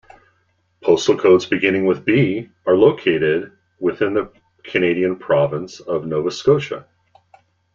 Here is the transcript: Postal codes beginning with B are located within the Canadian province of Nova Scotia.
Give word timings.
Postal 0.81 1.15
codes 1.15 1.45
beginning 1.45 1.85
with 1.85 2.03
B 2.05 2.49
are 2.65 2.75
located 2.75 3.55
within 3.79 4.15
the 4.15 4.31
Canadian 4.63 5.15
province 5.15 5.79
of 5.79 6.07
Nova 6.07 6.31
Scotia. 6.31 6.87